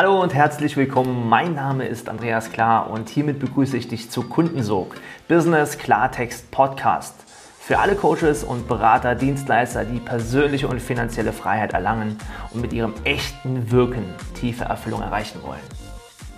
[0.00, 1.28] Hallo und herzlich willkommen.
[1.28, 4.94] Mein Name ist Andreas Klar und hiermit begrüße ich dich zu Kundensog,
[5.26, 7.16] Business Klartext Podcast.
[7.58, 12.16] Für alle Coaches und Berater, Dienstleister, die persönliche und finanzielle Freiheit erlangen
[12.54, 15.58] und mit ihrem echten Wirken tiefe Erfüllung erreichen wollen.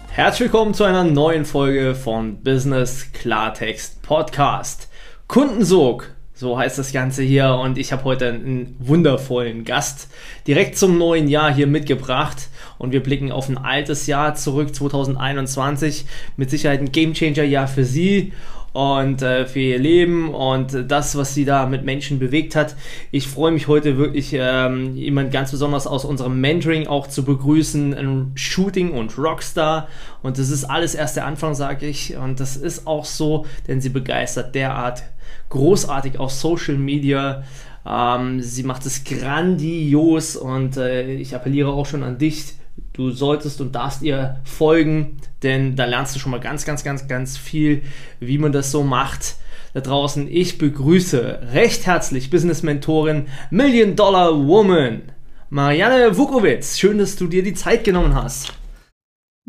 [0.08, 4.88] Herzlich willkommen zu einer neuen Folge von Business Klartext Podcast.
[5.28, 6.06] Kundensog
[6.40, 10.08] so heißt das Ganze hier und ich habe heute einen wundervollen Gast
[10.46, 12.48] direkt zum neuen Jahr hier mitgebracht
[12.78, 16.06] und wir blicken auf ein altes Jahr zurück, 2021.
[16.38, 18.32] Mit Sicherheit ein Gamechanger Jahr für Sie
[18.72, 22.74] und äh, für ihr Leben und das, was sie da mit Menschen bewegt hat.
[23.10, 27.92] Ich freue mich heute wirklich, ähm, jemand ganz besonders aus unserem Mentoring auch zu begrüßen,
[27.92, 29.88] ein Shooting und Rockstar.
[30.22, 32.16] Und das ist alles erst der Anfang, sage ich.
[32.16, 35.02] Und das ist auch so, denn sie begeistert derart
[35.50, 37.44] großartig auf Social Media.
[37.86, 42.54] Ähm, sie macht es grandios und äh, ich appelliere auch schon an dich.
[42.92, 47.08] Du solltest und darfst ihr folgen, denn da lernst du schon mal ganz, ganz, ganz,
[47.08, 47.82] ganz viel,
[48.18, 49.36] wie man das so macht.
[49.72, 55.02] Da draußen, ich begrüße recht herzlich Business-Mentorin Million Dollar Woman,
[55.48, 56.64] Marianne Vukovic.
[56.64, 58.59] Schön, dass du dir die Zeit genommen hast.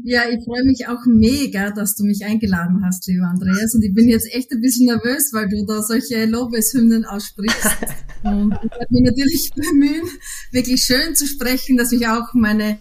[0.04, 3.76] Ja, ich freue mich auch mega, dass du mich eingeladen hast, lieber Andreas.
[3.76, 7.78] Und ich bin jetzt echt ein bisschen nervös, weil du da solche Lobeshymnen aussprichst.
[8.24, 10.08] Und ich werde mich natürlich bemühen,
[10.52, 12.80] wirklich schön zu sprechen, dass mich auch meine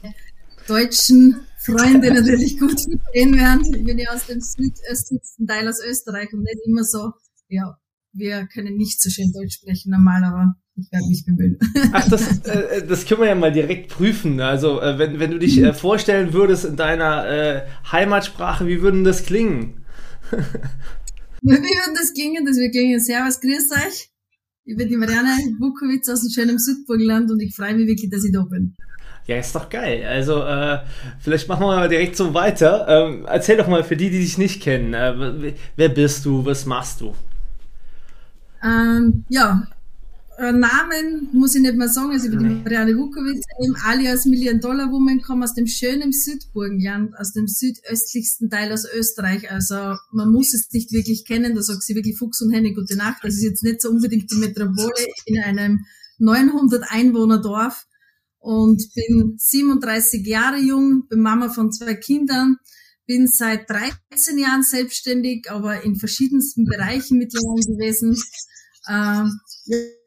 [0.67, 3.75] deutschen Freunde natürlich gut verstehen werden.
[3.75, 7.13] Ich bin ja aus dem südöstlichsten Teil aus Österreich und nicht immer so,
[7.49, 7.77] ja,
[8.13, 11.59] wir können nicht so schön Deutsch sprechen normal, aber ich werde mich bemühen.
[11.93, 14.41] Ach, das, äh, das können wir ja mal direkt prüfen.
[14.41, 19.05] Also, äh, wenn, wenn du dich äh, vorstellen würdest in deiner äh, Heimatsprache, wie würden
[19.05, 19.85] das klingen?
[20.31, 22.45] wie würden das klingen?
[22.47, 24.11] Das wir klingen Servus, grüß euch.
[24.65, 28.25] Ich bin die Marianne Bukowitz aus dem schönen Südburgenland und ich freue mich wirklich, dass
[28.25, 28.77] ich da bin.
[29.27, 30.05] Ja, ist doch geil.
[30.05, 30.81] Also, äh,
[31.19, 32.87] vielleicht machen wir mal direkt so weiter.
[32.89, 34.95] Ähm, erzähl doch mal für die, die dich nicht kennen.
[34.95, 36.45] Äh, wer bist du?
[36.45, 37.15] Was machst du?
[38.63, 39.67] Ähm, ja,
[40.41, 44.25] äh, Namen muss ich nicht mehr sagen, also ich bin die Marianne Vukovic, eben alias
[44.25, 49.51] Million Dollar Woman, komme aus dem schönen Südburgenland, aus dem südöstlichsten Teil aus Österreich.
[49.51, 52.97] Also man muss es nicht wirklich kennen, da sagt sie wirklich Fuchs und Henne gute
[52.97, 53.23] Nacht.
[53.23, 55.85] Das ist jetzt nicht so unbedingt die Metropole in einem
[56.19, 57.87] 900 Einwohner Dorf
[58.39, 62.57] und bin 37 Jahre jung, bin Mama von zwei Kindern,
[63.07, 68.17] bin seit 13 Jahren selbstständig, aber in verschiedensten Bereichen mittlerweile gewesen
[68.91, 69.41] ähm,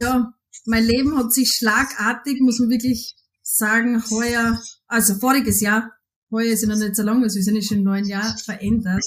[0.01, 0.33] ja,
[0.65, 5.93] mein Leben hat sich schlagartig, muss man wirklich sagen, heuer, also voriges Jahr,
[6.31, 8.37] heuer ist ja noch nicht so lange, also wir sind ja schon im neuen Jahr,
[8.37, 9.05] verändert.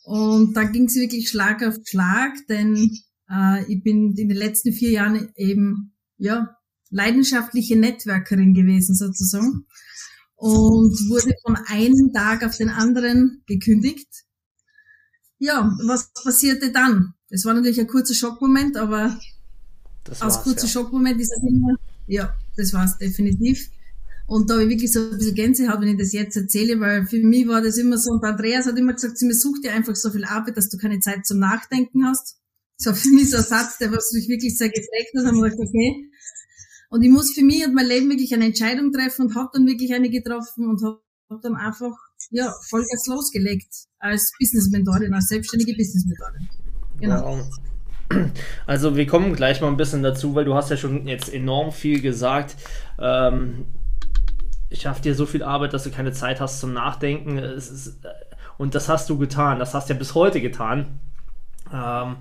[0.04, 2.98] Und da ging es wirklich Schlag auf Schlag, denn
[3.30, 6.56] äh, ich bin in den letzten vier Jahren eben ja
[6.90, 9.66] leidenschaftliche Networkerin gewesen sozusagen
[10.44, 14.10] und wurde von einem Tag auf den anderen gekündigt.
[15.40, 17.14] Ja, was passierte dann?
[17.30, 19.18] Das war natürlich ein kurzer Schockmoment, aber
[20.04, 20.72] das aus kurzer ja.
[20.72, 21.76] Schockmoment ist das immer,
[22.08, 23.70] ja, das war's definitiv.
[24.26, 27.08] Und da habe ich wirklich so ein bisschen Gänsehaut, wenn ich das jetzt erzähle, weil
[27.08, 29.74] für mich war das immer so, und Andreas hat immer gesagt, sie mir such dir
[29.74, 32.38] einfach so viel Arbeit, dass du keine Zeit zum Nachdenken hast.
[32.78, 35.50] So für mich so ein Satz, der was mich wirklich sehr geprägt hat, haben wir
[35.50, 36.10] gesagt, okay,
[36.94, 39.66] und ich muss für mich und mein Leben wirklich eine Entscheidung treffen und habe dann
[39.66, 41.92] wirklich eine getroffen und habe hab dann einfach
[42.30, 46.50] ja, Vollgas losgelegt als Business-Mentorin, als selbstständige Business-Mentorin.
[47.00, 47.38] Genau.
[48.10, 48.30] Wow.
[48.68, 51.72] Also wir kommen gleich mal ein bisschen dazu, weil du hast ja schon jetzt enorm
[51.72, 52.58] viel gesagt.
[53.00, 53.66] Ähm,
[54.70, 57.40] ich schaffe dir so viel Arbeit, dass du keine Zeit hast zum Nachdenken.
[57.40, 57.98] Ist,
[58.60, 59.58] und das hast du getan.
[59.58, 61.00] Das hast du ja bis heute getan.
[61.74, 62.18] Ähm,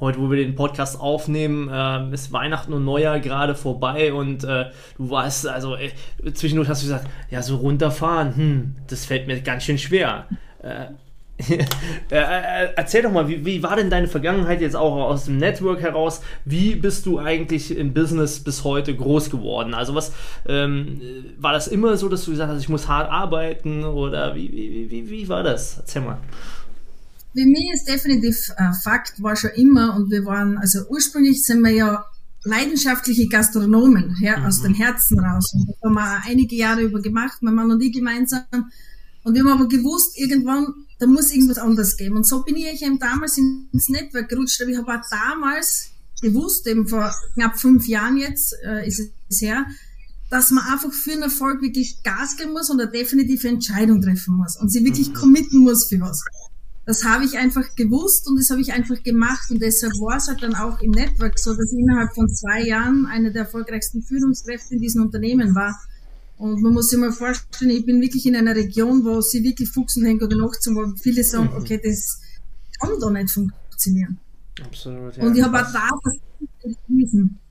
[0.00, 4.66] heute, wo wir den Podcast aufnehmen, äh, ist Weihnachten und Neujahr gerade vorbei und äh,
[4.96, 5.90] du warst, also äh,
[6.34, 10.26] zwischendurch hast du gesagt, ja, so runterfahren, hm, das fällt mir ganz schön schwer.
[10.62, 10.86] Äh,
[11.50, 11.58] äh,
[12.10, 15.82] äh, erzähl doch mal, wie, wie, war denn deine Vergangenheit jetzt auch aus dem Network
[15.82, 16.22] heraus?
[16.46, 19.74] Wie bist du eigentlich im Business bis heute groß geworden?
[19.74, 20.14] Also was
[20.48, 20.98] ähm,
[21.38, 24.90] war das immer so, dass du gesagt hast, ich muss hart arbeiten oder wie, wie,
[24.90, 25.76] wie, wie war das?
[25.76, 26.18] Erzähl mal.
[27.36, 31.60] Für mich ist definitiv äh, Fakt, war schon immer und wir waren, also ursprünglich sind
[31.60, 32.04] wir ja
[32.44, 34.46] leidenschaftliche Gastronomen, ja, mhm.
[34.46, 35.52] aus dem Herzen raus.
[35.52, 38.44] Und das haben wir einige Jahre über gemacht, mein Mann und ich gemeinsam.
[39.24, 42.16] Und wir haben aber gewusst, irgendwann, da muss irgendwas anderes geben.
[42.16, 44.62] Und so bin ich eben damals ins Netzwerk gerutscht.
[44.62, 45.90] Aber ich habe auch damals
[46.22, 49.66] gewusst, eben vor knapp fünf Jahren jetzt äh, ist es her,
[50.30, 54.36] dass man einfach für einen Erfolg wirklich Gas geben muss und eine definitive Entscheidung treffen
[54.36, 55.14] muss und sie wirklich mhm.
[55.14, 56.24] committen muss für was.
[56.86, 60.28] Das habe ich einfach gewusst und das habe ich einfach gemacht und deshalb war es
[60.28, 64.02] halt dann auch im Network so, dass ich innerhalb von zwei Jahren eine der erfolgreichsten
[64.02, 65.76] Führungskräfte in diesem Unternehmen war.
[66.38, 69.68] Und man muss sich mal vorstellen, ich bin wirklich in einer Region, wo sie wirklich
[69.70, 71.56] fuchsen hängen oder nachts, wo viele sagen, mhm.
[71.56, 72.20] okay, das
[72.80, 74.18] kann doch nicht funktionieren.
[74.64, 75.24] Absolut, ja.
[75.24, 75.90] Und ich habe auch da.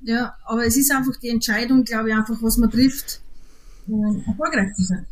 [0.02, 3.22] Ja, aber es ist einfach die Entscheidung, glaube ich, einfach, was man trifft,
[4.28, 5.06] erfolgreich zu sein.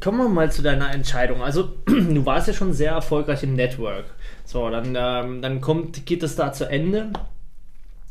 [0.00, 1.42] Kommen wir mal zu deiner Entscheidung.
[1.42, 4.06] Also, du warst ja schon sehr erfolgreich im Network.
[4.44, 7.12] So, dann, ähm, dann kommt, geht es da zu Ende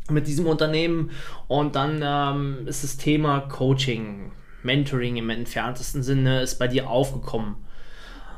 [0.09, 1.11] mit diesem Unternehmen
[1.47, 4.31] und dann ähm, ist das Thema Coaching,
[4.63, 7.55] Mentoring im entferntesten Sinne ist bei dir aufgekommen.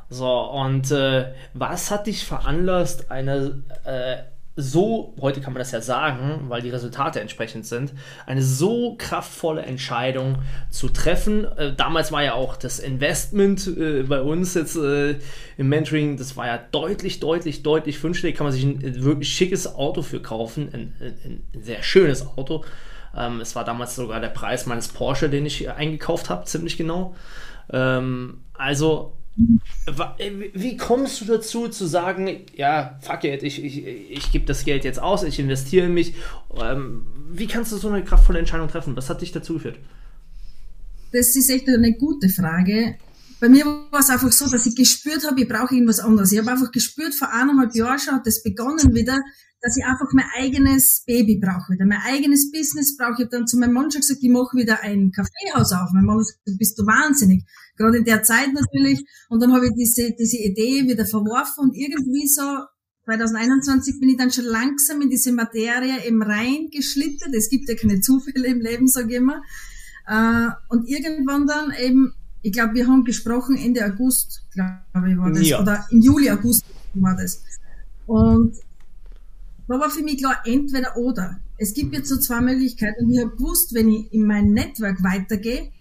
[0.09, 4.17] So, und äh, was hat dich veranlasst, eine äh,
[4.61, 7.93] so, heute kann man das ja sagen, weil die Resultate entsprechend sind,
[8.25, 10.39] eine so kraftvolle Entscheidung
[10.69, 11.45] zu treffen.
[11.45, 15.15] Äh, damals war ja auch das Investment äh, bei uns jetzt äh,
[15.57, 18.35] im Mentoring, das war ja deutlich, deutlich, deutlich fünfstellig.
[18.35, 22.25] Kann man sich ein, ein wirklich schickes Auto für kaufen, ein, ein, ein sehr schönes
[22.27, 22.65] Auto.
[23.15, 27.15] Ähm, es war damals sogar der Preis meines Porsche, den ich eingekauft habe, ziemlich genau.
[27.71, 29.18] Ähm, also äh,
[30.53, 34.83] wie kommst du dazu zu sagen, ja, fuck it, ich, ich, ich gebe das Geld
[34.83, 36.13] jetzt aus, ich investiere in mich?
[36.61, 38.95] Ähm, wie kannst du so eine kraftvolle Entscheidung treffen?
[38.95, 39.79] Was hat dich dazu geführt?
[41.11, 42.95] Das ist echt eine gute Frage.
[43.39, 46.31] Bei mir war es einfach so, dass ich gespürt habe, ich brauche irgendwas anderes.
[46.31, 49.21] Ich habe einfach gespürt, vor eineinhalb Jahren schon hat das begonnen wieder,
[49.61, 53.13] dass ich einfach mein eigenes Baby brauche wieder, mein eigenes Business brauche.
[53.13, 55.89] Ich habe dann zu meinem Mann schon gesagt, ich mache wieder ein Kaffeehaus auf.
[55.93, 57.43] Mein Mann hat gesagt, bist du wahnsinnig.
[57.77, 59.05] Gerade in der Zeit natürlich.
[59.29, 62.43] Und dann habe ich diese, diese Idee wieder verworfen und irgendwie so
[63.05, 67.33] 2021 bin ich dann schon langsam in diese Materie eben reingeschlittert.
[67.33, 69.41] Es gibt ja keine Zufälle im Leben, sage ich immer.
[70.07, 75.31] Äh, und irgendwann dann eben, ich glaube, wir haben gesprochen Ende August, glaube ich, war
[75.31, 75.47] das.
[75.47, 75.61] Ja.
[75.61, 76.63] Oder im Juli, August
[76.93, 77.43] war das.
[78.05, 78.55] Und
[79.67, 81.39] da war für mich klar, entweder oder.
[81.57, 85.03] Es gibt jetzt so zwei Möglichkeiten und ich habe gewusst, wenn ich in mein Network
[85.03, 85.71] weitergehe,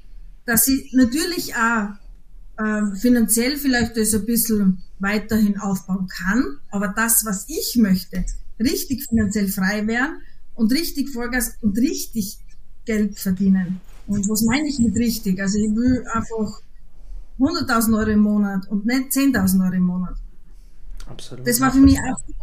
[0.45, 1.91] dass ich natürlich auch
[2.59, 8.25] äh, finanziell vielleicht das ein bisschen weiterhin aufbauen kann, aber das, was ich möchte,
[8.59, 10.21] richtig finanziell frei werden
[10.55, 12.39] und richtig Vollgas und richtig
[12.85, 13.81] Geld verdienen.
[14.09, 15.41] Und was meine ich mit richtig?
[15.41, 16.61] Also ich will einfach
[17.39, 20.17] 100.000 Euro im Monat und nicht 10.000 Euro im Monat.
[21.07, 21.47] Absolut.
[21.47, 22.37] Das war für mich absolut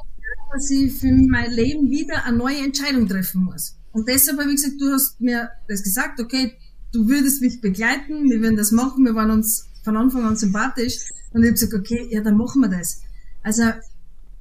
[0.55, 3.75] dass ich für mein Leben wieder eine neue Entscheidung treffen muss.
[3.91, 6.53] Und deshalb habe ich gesagt, du hast mir das gesagt, okay,
[6.93, 10.97] du würdest mich begleiten, wir würden das machen, wir waren uns von Anfang an sympathisch.
[11.31, 13.01] Und ich habe gesagt, okay, ja, dann machen wir das.
[13.43, 13.63] Also,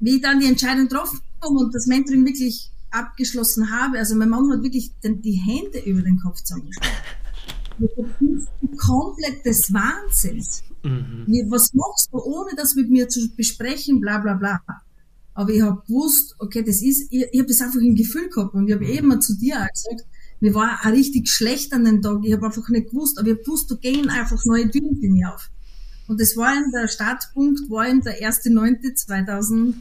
[0.01, 4.31] wie ich dann die Entscheidung getroffen habe und das Mentoring wirklich abgeschlossen habe, also mein
[4.31, 6.97] Mann hat wirklich den, die Hände über den Kopf zusammengeschlagen.
[8.77, 10.63] komplett des Wahnsinns.
[10.83, 11.27] Mhm.
[11.49, 14.61] Was machst du, ohne das mit mir zu besprechen, bla bla bla.
[15.35, 18.55] Aber ich habe gewusst, okay, das ist, ich, ich habe das einfach im Gefühl gehabt
[18.55, 18.91] und ich habe mhm.
[18.91, 20.07] eben zu dir auch gesagt,
[20.41, 23.35] mir war auch richtig schlecht an dem Tag, ich habe einfach nicht gewusst, aber ich
[23.35, 25.51] habe gewusst, da gehen einfach neue Türen für mich auf.
[26.07, 29.75] Und das war eben der Startpunkt, war eben der 1.9.2000.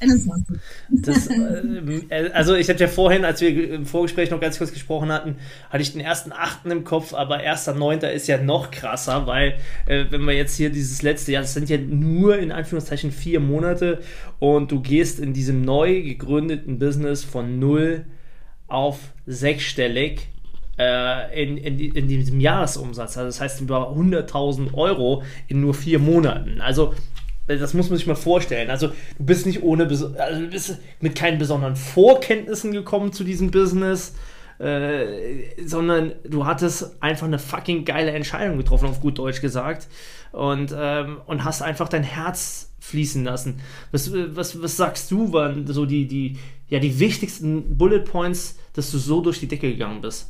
[0.00, 0.58] 21.
[0.90, 5.10] Das, äh, also ich hatte ja vorhin, als wir im Vorgespräch noch ganz kurz gesprochen
[5.10, 5.36] hatten,
[5.70, 9.58] hatte ich den ersten achten im Kopf, aber erster neunter ist ja noch krasser, weil
[9.86, 13.40] äh, wenn wir jetzt hier dieses letzte Jahr, das sind ja nur in Anführungszeichen vier
[13.40, 14.00] Monate
[14.38, 18.04] und du gehst in diesem neu gegründeten Business von null
[18.68, 20.28] auf sechsstellig
[20.78, 23.16] äh, in, in, in, diesem Jahresumsatz.
[23.16, 26.60] Also das heißt über 100.000 Euro in nur vier Monaten.
[26.60, 26.94] Also
[27.48, 28.70] das muss man sich mal vorstellen.
[28.70, 33.50] Also du bist nicht ohne, also du bist mit keinen besonderen Vorkenntnissen gekommen zu diesem
[33.50, 34.14] Business,
[34.58, 39.88] äh, sondern du hattest einfach eine fucking geile Entscheidung getroffen, auf gut Deutsch gesagt,
[40.32, 43.60] und, ähm, und hast einfach dein Herz fließen lassen.
[43.92, 46.36] Was, was, was sagst du, waren so die, die,
[46.68, 50.28] ja, die wichtigsten Bullet Points, dass du so durch die Decke gegangen bist?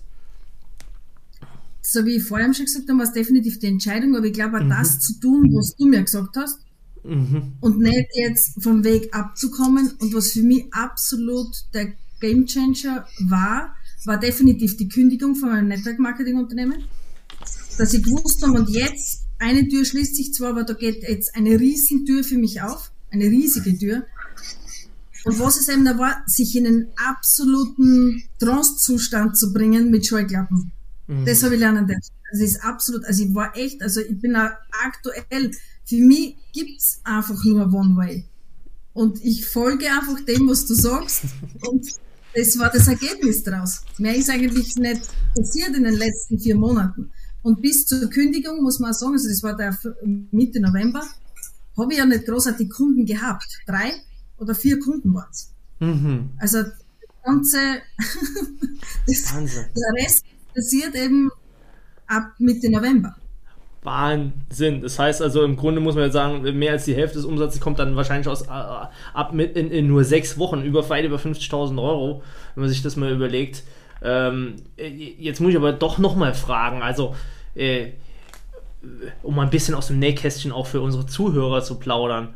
[1.80, 4.62] So wie ich vorher schon gesagt habe, war es definitiv die Entscheidung, aber ich glaube,
[4.62, 4.68] mhm.
[4.68, 6.60] das zu tun, was du mir gesagt hast,
[7.08, 7.54] Mhm.
[7.60, 9.92] Und nicht jetzt vom Weg abzukommen.
[9.98, 13.74] Und was für mich absolut der Gamechanger war,
[14.04, 16.84] war definitiv die Kündigung von meinem Network Marketing Unternehmen.
[17.78, 21.34] Dass ich gewusst habe, und jetzt, eine Tür schließt sich zwar, aber da geht jetzt
[21.34, 22.90] eine Riesentür für mich auf.
[23.10, 24.04] Eine riesige Tür.
[25.24, 30.72] Und was es eben da war, sich in einen absoluten Trance-Zustand zu bringen mit Scheuklappen.
[31.06, 31.24] Mhm.
[31.24, 32.12] Das habe ich lernen dürfen.
[32.30, 34.50] Also ist absolut, also ich war echt, also ich bin auch
[34.84, 35.50] aktuell,
[35.88, 38.24] für mich gibt's einfach nur One Way.
[38.92, 41.22] Und ich folge einfach dem, was du sagst.
[41.66, 41.86] Und
[42.34, 43.82] das war das Ergebnis daraus.
[43.96, 45.02] Mehr ist eigentlich nicht
[45.34, 47.10] passiert in den letzten vier Monaten.
[47.42, 49.78] Und bis zur Kündigung muss man auch sagen, also das war der
[50.30, 51.02] Mitte November,
[51.78, 53.46] habe ich ja nicht großartig Kunden gehabt.
[53.66, 53.92] Drei
[54.36, 55.52] oder vier Kunden waren es.
[55.78, 56.30] Mhm.
[56.38, 56.74] Also das
[57.24, 57.58] ganze,
[59.06, 61.30] das, der Rest passiert eben
[62.06, 63.16] ab Mitte November.
[63.82, 64.82] Wahnsinn.
[64.82, 67.60] Das heißt also, im Grunde muss man jetzt sagen, mehr als die Hälfte des Umsatzes
[67.60, 71.16] kommt dann wahrscheinlich aus, äh, ab mit in, in, nur sechs Wochen, über weit über
[71.16, 72.22] 50.000 Euro,
[72.54, 73.62] wenn man sich das mal überlegt.
[74.02, 77.14] Ähm, jetzt muss ich aber doch nochmal fragen, also,
[77.54, 77.88] äh,
[79.22, 82.34] um mal ein bisschen aus dem Nähkästchen auch für unsere Zuhörer zu plaudern.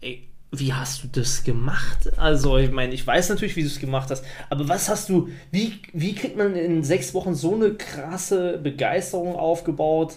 [0.00, 2.18] Ey, wie hast du das gemacht?
[2.18, 5.30] Also, ich meine, ich weiß natürlich, wie du es gemacht hast, aber was hast du,
[5.50, 10.16] wie, wie kriegt man in sechs Wochen so eine krasse Begeisterung aufgebaut?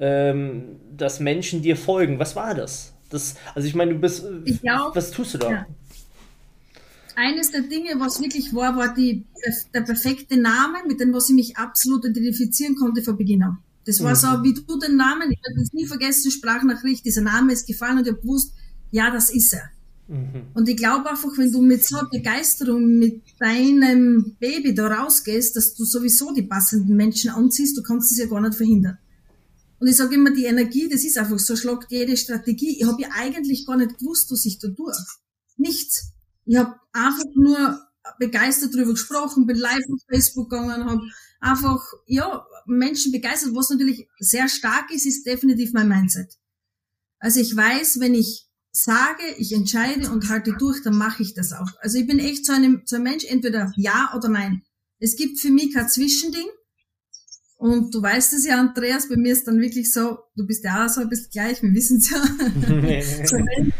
[0.00, 2.18] Ähm, dass Menschen dir folgen.
[2.18, 2.92] Was war das?
[3.10, 4.24] das also ich meine, du bist.
[4.44, 5.50] Ich glaub, was tust du da?
[5.50, 5.66] Ja.
[7.16, 9.24] Eines der Dinge, was wirklich war, war die,
[9.74, 13.58] der perfekte Name, mit dem was ich mich absolut identifizieren konnte von Beginn an.
[13.84, 14.16] Das war mhm.
[14.16, 17.98] so, wie du den Namen, ich werde es nie vergessen, Sprachnachricht, dieser Name ist gefallen
[17.98, 18.54] und ich habe gewusst,
[18.90, 19.70] ja, das ist er.
[20.08, 20.48] Mhm.
[20.54, 25.56] Und ich glaube einfach, wenn du mit so einer Begeisterung mit deinem Baby da rausgehst,
[25.56, 28.98] dass du sowieso die passenden Menschen anziehst, du kannst es ja gar nicht verhindern.
[29.80, 32.78] Und ich sage immer, die Energie, das ist einfach so, schlagt jede Strategie.
[32.78, 34.92] Ich habe ja eigentlich gar nicht gewusst, was ich da tue.
[35.56, 36.12] Nichts.
[36.44, 37.80] Ich habe einfach nur
[38.18, 41.00] begeistert darüber gesprochen, bin live auf Facebook gegangen, habe
[41.40, 43.54] einfach, ja, Menschen begeistert.
[43.54, 46.38] Was natürlich sehr stark ist, ist definitiv mein Mindset.
[47.18, 51.52] Also ich weiß, wenn ich sage, ich entscheide und halte durch, dann mache ich das
[51.52, 51.70] auch.
[51.80, 54.62] Also ich bin echt so, einem, so ein Mensch, entweder ja oder nein.
[54.98, 56.46] Es gibt für mich kein Zwischending.
[57.60, 60.82] Und du weißt es ja, Andreas, bei mir ist dann wirklich so, du bist ja
[60.82, 62.16] auch so ein bisschen gleich, wir wissen es ja.
[63.26, 63.72] so, wenn,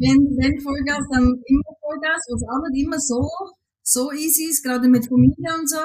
[0.00, 3.28] wenn, wenn Vollgas, dann immer Vollgas, was auch nicht immer so,
[3.82, 5.76] so easy ist, gerade mit Familie und so.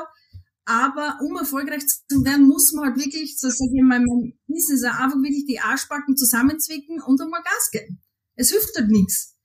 [0.64, 4.86] Aber um erfolgreich zu werden, muss man halt wirklich, so sage ich in meinem Business,
[4.86, 8.00] einfach wirklich die Arschbacken zusammenzwicken und einmal Gas geben.
[8.36, 9.36] Es hilft halt nichts.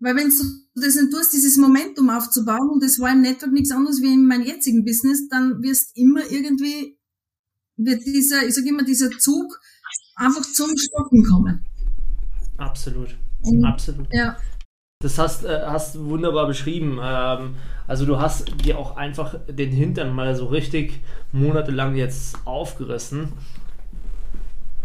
[0.00, 3.70] Weil wenn du das nicht tust, dieses Momentum aufzubauen, und das war im Network nichts
[3.70, 6.98] anderes wie in meinem jetzigen Business, dann wirst immer irgendwie
[7.76, 9.60] wird dieser, ich sage immer, dieser Zug
[10.16, 11.64] einfach zum Stoppen kommen.
[12.58, 13.16] Absolut.
[13.42, 14.06] Und, Absolut.
[14.12, 14.36] Ja.
[15.00, 16.98] Das hast, äh, hast du wunderbar beschrieben.
[17.02, 17.56] Ähm,
[17.88, 21.00] also du hast dir auch einfach den Hintern mal so richtig
[21.32, 23.32] monatelang jetzt aufgerissen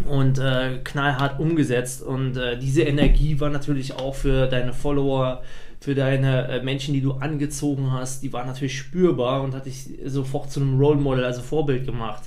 [0.06, 2.02] und äh, knallhart umgesetzt.
[2.02, 5.44] Und äh, diese Energie war natürlich auch für deine Follower,
[5.80, 9.88] für deine äh, Menschen, die du angezogen hast, die war natürlich spürbar und hat dich
[10.06, 12.24] sofort zu einem Role Model, also Vorbild gemacht.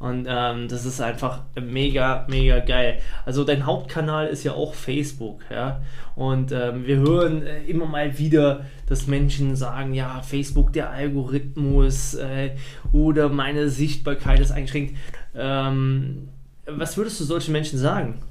[0.00, 3.00] Und ähm, das ist einfach mega, mega geil.
[3.26, 5.82] Also dein Hauptkanal ist ja auch Facebook, ja.
[6.16, 12.14] Und ähm, wir hören äh, immer mal wieder, dass Menschen sagen, ja, Facebook, der Algorithmus
[12.14, 12.52] äh,
[12.92, 14.96] oder meine Sichtbarkeit ist eingeschränkt.
[15.34, 16.28] Ähm,
[16.66, 18.22] was würdest du solchen Menschen sagen?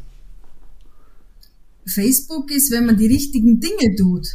[1.85, 4.25] Facebook ist, wenn man die richtigen Dinge tut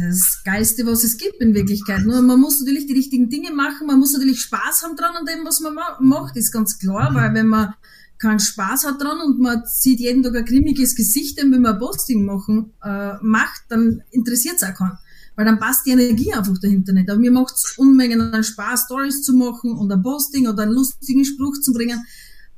[0.00, 2.04] das Geiste, was es gibt in Wirklichkeit.
[2.04, 5.26] Nur man muss natürlich die richtigen Dinge machen, man muss natürlich Spaß haben dran an
[5.26, 7.74] dem, was man macht, ist ganz klar, weil wenn man
[8.18, 11.78] keinen Spaß hat dran und man sieht jeden Tag ein grimmiges Gesicht, wenn man ein
[11.78, 14.98] Posting machen, äh, macht, dann interessiert es auch keinen.
[15.36, 17.10] Weil dann passt die Energie einfach dahinter nicht.
[17.10, 20.72] Aber mir macht es Unmengen an Spaß, Stories zu machen und ein Posting oder einen
[20.72, 22.04] lustigen Spruch zu bringen.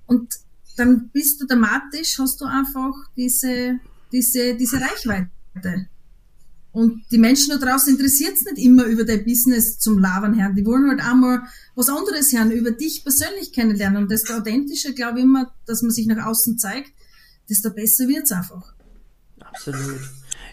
[0.06, 0.34] Und
[0.76, 3.78] dann bist du dramatisch, hast du einfach diese,
[4.12, 5.88] diese, diese Reichweite.
[6.76, 10.52] Und die Menschen da draußen interessiert es nicht immer über dein Business zum Labern her.
[10.54, 14.02] Die wollen halt einmal was anderes hören, über dich persönlich kennenlernen.
[14.02, 16.92] Und desto authentischer, glaube ich immer, dass man sich nach außen zeigt,
[17.48, 18.74] desto besser wird's einfach.
[19.40, 20.00] Absolut.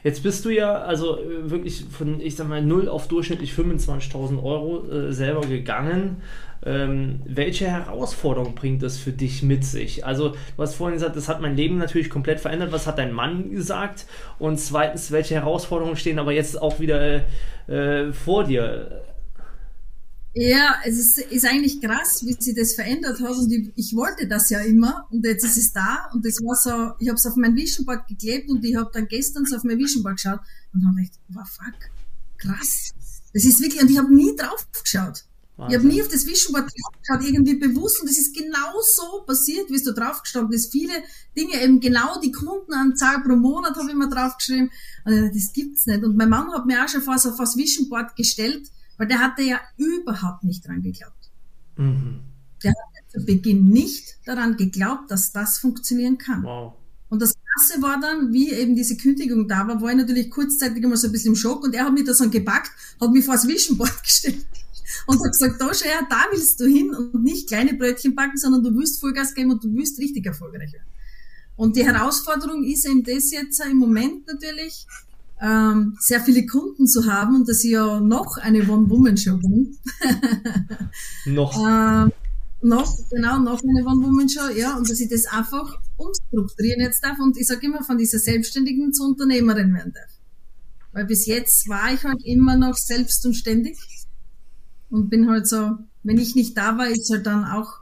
[0.04, 4.44] Jetzt bist du ja also äh, wirklich von, ich sag mal, 0 auf durchschnittlich 25.000
[4.44, 6.22] Euro äh, selber gegangen.
[6.66, 10.06] Ähm, welche Herausforderung bringt das für dich mit sich?
[10.06, 12.72] Also, du hast vorhin gesagt, das hat mein Leben natürlich komplett verändert.
[12.72, 14.06] Was hat dein Mann gesagt?
[14.40, 17.22] Und zweitens, welche Herausforderungen stehen aber jetzt auch wieder
[17.68, 19.04] äh, vor dir?
[20.36, 23.38] Ja, es ist, ist eigentlich krass, wie sich das verändert hat.
[23.38, 26.10] Und ich, ich, wollte das ja immer und jetzt ist es da.
[26.12, 28.90] Und das war so, ich habe es auf mein Vision Board geklebt und ich habe
[28.92, 30.40] dann gestern so auf mein Vision Board geschaut
[30.74, 31.92] und habe gedacht, wow, fuck,
[32.40, 32.94] krass.
[33.34, 35.24] Das ist wirklich, und ich habe nie drauf geschaut.
[35.56, 35.72] Wahnsinn.
[35.72, 38.02] Ich habe nie auf das Visionboard draufgeschaut, irgendwie bewusst.
[38.02, 40.72] Und es ist genau so passiert, wie es da draufgestanden ist.
[40.72, 40.94] Viele
[41.38, 44.72] Dinge, eben genau die Kundenanzahl pro Monat habe ich mir draufgeschrieben.
[45.06, 46.04] Und das gibt's nicht.
[46.04, 49.44] Und mein Mann hat mir auch schon fast auf das Visionboard gestellt, weil der hatte
[49.44, 51.32] ja überhaupt nicht dran geglaubt.
[51.78, 52.22] Mhm.
[52.64, 56.44] Der hat zu Beginn nicht daran geglaubt, dass das funktionieren kann.
[56.44, 56.74] Wow.
[57.10, 60.84] Und das Krasse war dann, wie eben diese Kündigung da war, war ich natürlich kurzzeitig
[60.84, 63.24] immer so ein bisschen im Schock und er hat mich da so gepackt, hat mich
[63.24, 64.46] vor das Visionboard gestellt
[65.06, 68.38] und hat gesagt, da schau her, da willst du hin und nicht kleine Brötchen backen,
[68.38, 70.88] sondern du willst Vollgas geben und du willst richtig erfolgreich werden.
[71.56, 74.88] Und die Herausforderung ist eben das jetzt im Moment natürlich,
[75.44, 79.78] ähm, sehr viele Kunden zu haben und dass ich ja noch eine One-Woman-Show bin.
[81.26, 81.54] noch.
[81.60, 82.12] ähm,
[82.62, 87.38] noch, genau, noch eine One-Woman-Show, ja, und dass ich das einfach umstrukturieren jetzt darf und
[87.38, 90.10] ich sage immer von dieser Selbstständigen zur Unternehmerin werden darf.
[90.94, 93.78] Weil bis jetzt war ich halt immer noch selbst und ständig
[94.90, 95.72] und bin halt so,
[96.04, 97.80] wenn ich nicht da war, ist halt dann auch,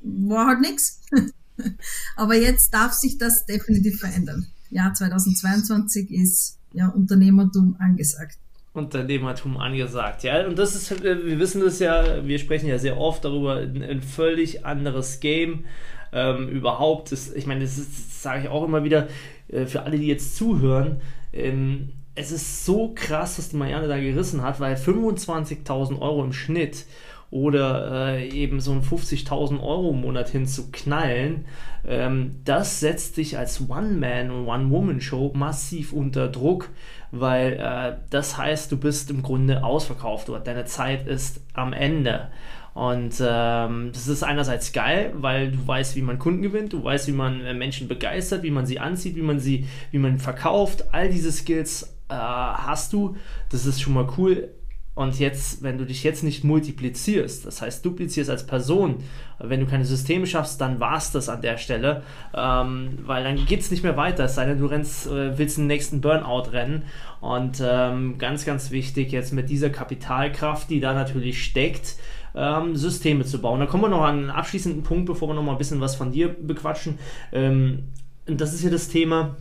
[0.00, 1.00] war halt nix.
[2.16, 4.46] Aber jetzt darf sich das definitiv verändern.
[4.70, 8.38] Ja, 2022 ist ja Unternehmertum angesagt.
[8.72, 10.46] Unternehmertum angesagt, ja.
[10.46, 14.02] Und das ist, äh, wir wissen das ja, wir sprechen ja sehr oft darüber, ein,
[14.02, 15.64] völlig anderes Game
[16.12, 17.10] ähm, überhaupt.
[17.10, 19.08] Das, ich meine, das, das sage ich auch immer wieder
[19.48, 21.00] äh, für alle, die jetzt zuhören.
[21.32, 26.32] Ähm, es ist so krass, was die Marianne da gerissen hat, weil 25.000 Euro im
[26.32, 26.86] Schnitt
[27.30, 31.44] oder äh, eben so ein 50.000 Euro im Monat hinzuknallen,
[31.86, 36.70] ähm, das setzt dich als One-Man- und One-Woman-Show massiv unter Druck,
[37.12, 42.28] weil äh, das heißt, du bist im Grunde ausverkauft dort, deine Zeit ist am Ende.
[42.72, 47.08] Und ähm, das ist einerseits geil, weil du weißt, wie man Kunden gewinnt, du weißt,
[47.08, 50.84] wie man äh, Menschen begeistert, wie man sie anzieht, wie man sie, wie man verkauft.
[50.92, 53.16] All diese Skills äh, hast du.
[53.50, 54.50] Das ist schon mal cool.
[54.94, 58.96] Und jetzt, wenn du dich jetzt nicht multiplizierst, das heißt duplizierst als Person,
[59.38, 62.02] wenn du keine Systeme schaffst, dann war es das an der Stelle,
[62.34, 65.58] ähm, weil dann geht es nicht mehr weiter, es sei denn, du rennst, äh, willst
[65.58, 66.82] den nächsten Burnout rennen.
[67.20, 71.96] Und ähm, ganz, ganz wichtig jetzt mit dieser Kapitalkraft, die da natürlich steckt,
[72.34, 73.60] ähm, Systeme zu bauen.
[73.60, 75.94] Da kommen wir noch an einen abschließenden Punkt, bevor wir noch mal ein bisschen was
[75.94, 76.98] von dir bequatschen.
[77.32, 77.84] Ähm,
[78.26, 79.36] und das ist hier das Thema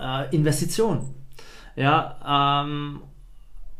[0.00, 1.14] äh, Investition.
[1.76, 3.00] Ja, ähm,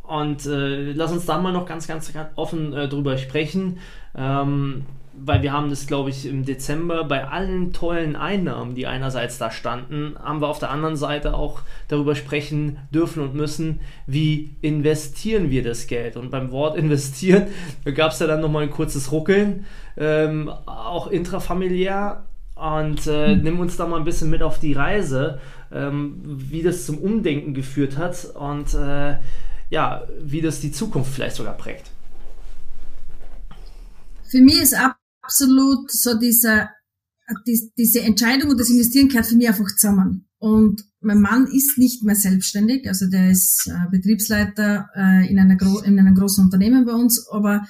[0.09, 3.79] und äh, lass uns da mal noch ganz, ganz, ganz offen äh, drüber sprechen.
[4.17, 4.85] Ähm,
[5.25, 9.51] weil wir haben das, glaube ich, im Dezember bei allen tollen Einnahmen, die einerseits da
[9.51, 15.51] standen, haben wir auf der anderen Seite auch darüber sprechen dürfen und müssen, wie investieren
[15.51, 16.17] wir das Geld.
[16.17, 17.49] Und beim Wort investieren
[17.95, 22.25] gab es ja dann nochmal ein kurzes Ruckeln, ähm, auch intrafamiliär.
[22.55, 23.43] Und äh, mhm.
[23.43, 25.41] nimm uns da mal ein bisschen mit auf die Reise,
[25.73, 29.17] ähm, wie das zum Umdenken geführt hat und äh,
[29.71, 31.91] ja, wie das die Zukunft vielleicht sogar prägt.
[34.31, 36.71] Für mich ist ab absolut so dieser,
[37.47, 40.27] die, diese Entscheidung und das Investieren gehört für mich einfach zusammen.
[40.39, 45.61] Und mein Mann ist nicht mehr selbstständig, also der ist äh, Betriebsleiter äh, in, einer
[45.85, 47.67] in einem großen Unternehmen bei uns, aber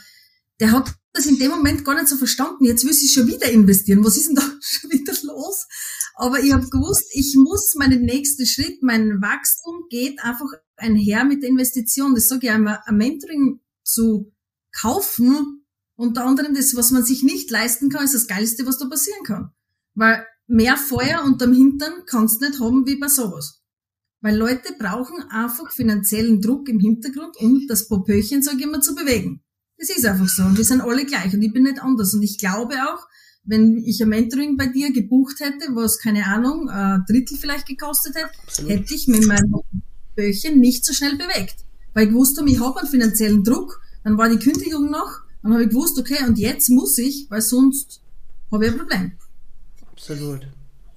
[0.60, 2.64] der hat das in dem Moment gar nicht so verstanden.
[2.64, 4.04] Jetzt will ich schon wieder investieren.
[4.04, 5.66] Was ist denn da schon wieder los?
[6.14, 11.42] Aber ich habe gewusst, ich muss meinen nächsten Schritt, mein Wachstum geht einfach einher mit
[11.42, 12.14] der Investition.
[12.14, 14.32] Das sage ich einmal, ein Mentoring zu
[14.72, 15.64] kaufen,
[15.96, 19.24] unter anderem das, was man sich nicht leisten kann, ist das Geilste, was da passieren
[19.24, 19.50] kann.
[19.94, 23.62] Weil mehr Feuer unterm Hintern kannst du nicht haben wie bei sowas.
[24.20, 28.94] Weil Leute brauchen einfach finanziellen Druck im Hintergrund, um das Popöchen, sage ich immer, zu
[28.94, 29.42] bewegen.
[29.76, 30.42] Das ist einfach so.
[30.42, 32.14] Und wir sind alle gleich und ich bin nicht anders.
[32.14, 33.06] Und ich glaube auch,
[33.44, 38.16] wenn ich ein Mentoring bei dir gebucht hätte, was, keine Ahnung, ein Drittel vielleicht gekostet
[38.16, 38.70] hätte, Absolut.
[38.70, 39.52] hätte ich mit meinem
[40.18, 41.64] Böchen nicht so schnell bewegt.
[41.94, 45.62] Weil ich wusste, ich habe einen finanziellen Druck, dann war die Kündigung noch, dann habe
[45.64, 48.00] ich gewusst, okay, und jetzt muss ich, weil sonst
[48.50, 49.12] habe ich ein Problem.
[49.92, 50.48] Absolut.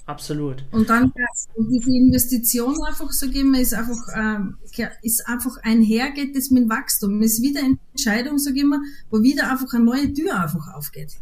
[0.08, 0.66] Absolut.
[0.72, 1.14] Und dann
[1.56, 4.58] und diese Investition einfach so geben, ist einfach, ähm,
[5.04, 7.22] ist einfach einhergeht das mit Wachstum.
[7.22, 11.18] Ist wieder eine Entscheidung, so gehen wir, wo wieder einfach eine neue Tür einfach aufgeht.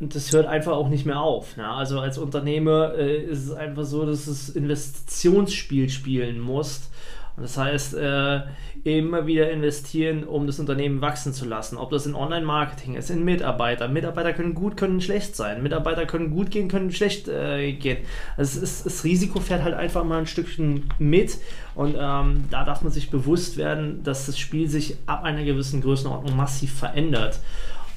[0.00, 1.56] Das hört einfach auch nicht mehr auf.
[1.56, 1.66] Ne?
[1.66, 6.90] Also als Unternehmer äh, ist es einfach so, dass es Investitionsspiel spielen musst
[7.36, 8.42] das heißt, äh,
[8.84, 11.76] immer wieder investieren, um das Unternehmen wachsen zu lassen.
[11.78, 13.88] Ob das in Online-Marketing ist, in Mitarbeiter.
[13.88, 15.62] Mitarbeiter können gut, können schlecht sein.
[15.62, 17.98] Mitarbeiter können gut gehen, können schlecht äh, gehen.
[18.36, 21.38] Also ist, das Risiko fährt halt einfach mal ein Stückchen mit.
[21.74, 25.80] Und ähm, da darf man sich bewusst werden, dass das Spiel sich ab einer gewissen
[25.80, 27.40] Größenordnung massiv verändert.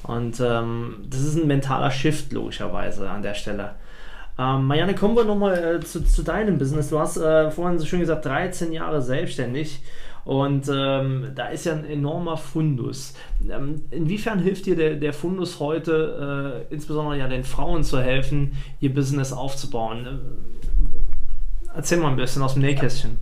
[0.08, 3.74] Und ähm, das ist ein mentaler Shift logischerweise an der Stelle.
[4.38, 6.88] Ähm, Marianne, kommen wir nochmal äh, zu, zu deinem Business.
[6.88, 9.82] Du hast äh, vorhin so schön gesagt, 13 Jahre selbstständig.
[10.24, 13.12] Und ähm, da ist ja ein enormer Fundus.
[13.50, 18.52] Ähm, inwiefern hilft dir der, der Fundus heute, äh, insbesondere ja den Frauen zu helfen,
[18.80, 20.06] ihr Business aufzubauen?
[20.06, 23.18] Äh, erzähl mal ein bisschen aus dem Nähkästchen.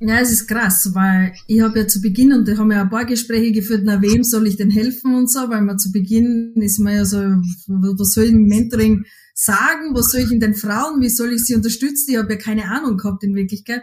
[0.00, 2.88] Ja, es ist krass, weil ich habe ja zu Beginn, und da haben wir ein
[2.88, 6.52] paar Gespräche geführt, na wem soll ich denn helfen und so, weil man zu Beginn
[6.54, 10.54] ist man ja so, was soll ich im Mentoring sagen, was soll ich in den
[10.54, 12.12] Frauen, wie soll ich sie unterstützen?
[12.12, 13.82] Ich habe ja keine Ahnung gehabt in Wirklichkeit.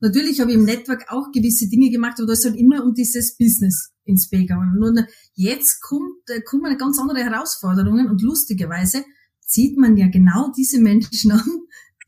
[0.00, 2.92] Natürlich habe ich im Network auch gewisse Dinge gemacht, aber da ist halt immer um
[2.92, 4.74] dieses Business ins B gegangen.
[4.80, 4.92] Nur
[5.34, 9.04] jetzt kommt, kommen ganz andere Herausforderungen und lustigerweise
[9.40, 11.48] zieht man ja genau diese Menschen an,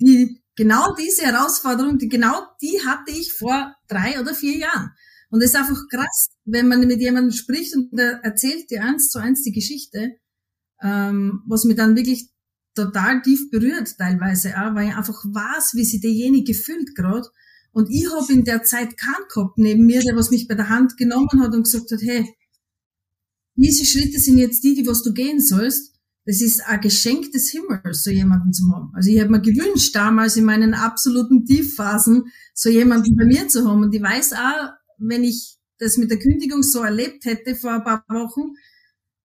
[0.01, 4.91] die genau diese Herausforderung, die genau die hatte ich vor drei oder vier Jahren.
[5.31, 9.09] Und es ist einfach krass, wenn man mit jemandem spricht und der erzählt dir eins
[9.09, 10.13] zu eins die Geschichte,
[10.83, 12.29] ähm, was mir dann wirklich
[12.75, 17.29] total tief berührt teilweise auch, weil ich einfach weiß, wie sich derjenige fühlt gerade.
[17.73, 20.69] Und ich habe in der Zeit keinen gehabt neben mir, der was mich bei der
[20.69, 22.33] Hand genommen hat und gesagt hat, hey,
[23.57, 25.94] diese Schritte sind jetzt die, die was du gehen sollst.
[26.27, 28.91] Das ist ein Geschenk des Himmels, so jemanden zu haben.
[28.95, 33.69] Also ich habe mir gewünscht, damals in meinen absoluten Tiefphasen, so jemanden bei mir zu
[33.69, 33.83] haben.
[33.83, 37.85] Und ich weiß auch, wenn ich das mit der Kündigung so erlebt hätte vor ein
[37.85, 38.55] paar Wochen,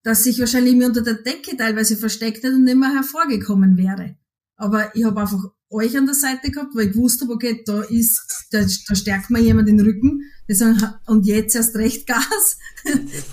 [0.04, 4.18] dass ich wahrscheinlich mir unter der Decke teilweise versteckt hätte und nicht mehr hervorgekommen wäre.
[4.56, 8.48] Aber ich habe einfach euch an der Seite gehabt, weil ich wusste, okay, da ist,
[8.52, 10.22] da, da stärkt mir jemand den Rücken.
[11.06, 12.58] Und jetzt erst recht Gas.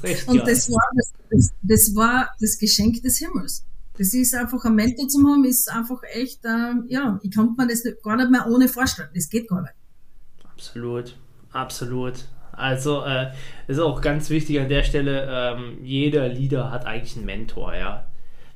[0.03, 0.83] Recht, und das war
[1.31, 3.65] das, das, war das Geschenk des Himmels.
[3.97, 7.67] Das ist einfach ein Mentor zu haben, ist einfach echt, äh, ja, ich kann mir
[7.67, 9.09] das gar nicht mehr ohne vorstellen.
[9.15, 9.73] Das geht gar nicht.
[10.45, 11.17] Absolut,
[11.53, 12.27] absolut.
[12.53, 13.33] Also äh,
[13.67, 18.07] ist auch ganz wichtig an der Stelle, ähm, jeder Leader hat eigentlich einen Mentor, ja,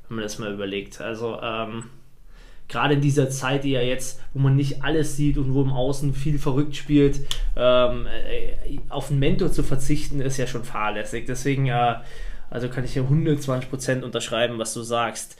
[0.07, 1.01] wenn man das mal überlegt.
[1.01, 1.85] Also ähm,
[2.71, 5.73] gerade in dieser Zeit, die ja jetzt, wo man nicht alles sieht und wo im
[5.73, 7.19] Außen viel verrückt spielt,
[7.55, 11.25] ähm, äh, auf einen Mentor zu verzichten, ist ja schon fahrlässig.
[11.27, 11.95] Deswegen, äh,
[12.49, 15.37] also kann ich ja 120% unterschreiben, was du sagst.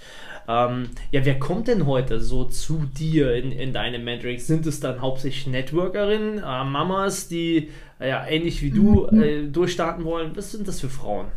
[0.48, 4.40] Ähm, ja, wer kommt denn heute so zu dir in, in deine Mentoring?
[4.40, 9.22] Sind es dann hauptsächlich Networkerinnen, äh, Mamas, die äh, ja ähnlich wie du mhm.
[9.22, 10.32] äh, durchstarten wollen?
[10.36, 11.28] Was sind das für Frauen?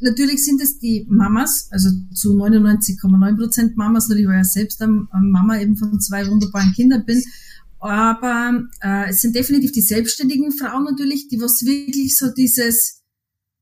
[0.00, 5.60] Natürlich sind es die Mamas, also zu 99,9 Prozent Mamas, weil ich ja selbst Mama
[5.60, 7.22] eben von zwei wunderbaren Kindern bin.
[7.80, 13.02] Aber äh, es sind definitiv die selbstständigen Frauen natürlich, die was wirklich so dieses,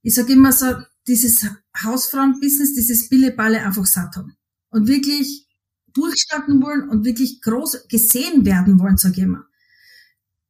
[0.02, 0.66] ich sage immer so,
[1.06, 1.46] dieses
[1.82, 4.34] Hausfrauenbusiness, dieses Billeballe einfach satt haben.
[4.70, 5.46] Und wirklich
[5.92, 9.44] durchstarten wollen und wirklich groß gesehen werden wollen, sage ich immer.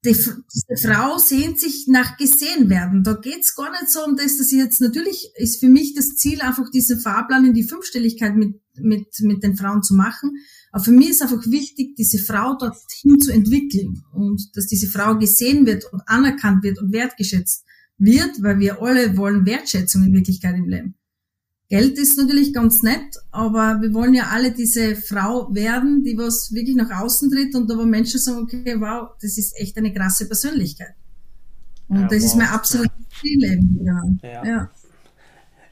[0.04, 3.02] Die, diese Frau sehnt sich nach gesehen werden.
[3.02, 6.16] Da geht's gar nicht so um das, dass ich jetzt natürlich ist für mich das
[6.16, 10.32] Ziel, einfach diesen Fahrplan in die Fünfstelligkeit mit, mit, mit den Frauen zu machen.
[10.70, 15.16] Aber für mich ist einfach wichtig, diese Frau dorthin zu entwickeln und dass diese Frau
[15.18, 17.64] gesehen wird und anerkannt wird und wertgeschätzt
[17.98, 20.94] wird, weil wir alle wollen Wertschätzung in Wirklichkeit im Leben.
[21.68, 26.54] Geld ist natürlich ganz nett, aber wir wollen ja alle diese Frau werden, die was
[26.54, 29.92] wirklich nach außen tritt und da wo Menschen sagen, okay, wow, das ist echt eine
[29.92, 30.94] krasse Persönlichkeit.
[31.88, 32.24] Und ja, das wow.
[32.24, 34.44] ist mein absolutes Ziel ja.
[34.44, 34.70] ja.